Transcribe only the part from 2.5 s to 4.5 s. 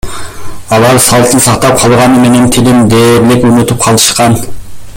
тилин дээрлик унутуп калышкан.